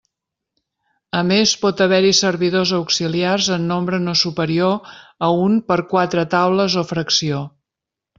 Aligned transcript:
A 1.17 1.19
més 1.31 1.51
pot 1.65 1.83
haver-hi 1.85 2.13
servidors 2.19 2.71
auxiliars 2.77 3.49
en 3.57 3.67
nombre 3.73 3.99
no 4.07 4.15
superior 4.23 4.95
a 5.29 5.33
un 5.43 5.61
per 5.69 5.79
quatre 5.93 6.25
taules 6.37 6.79
o 6.85 6.87
fracció. 6.95 7.43